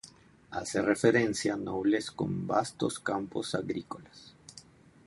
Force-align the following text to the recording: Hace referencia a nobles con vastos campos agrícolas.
Hace 0.49 0.81
referencia 0.81 1.53
a 1.53 1.57
nobles 1.57 2.09
con 2.09 2.47
vastos 2.47 2.97
campos 2.97 3.53
agrícolas. 3.53 4.33